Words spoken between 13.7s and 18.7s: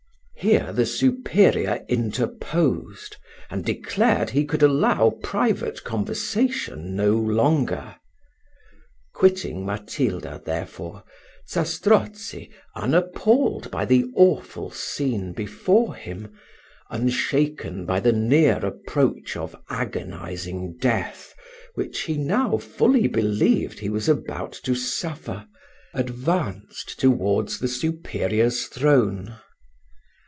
the awful scene before him, unshaken by the near